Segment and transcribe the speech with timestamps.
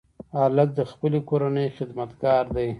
[0.39, 2.69] هلک د خپلې کورنۍ خدمتګار دی.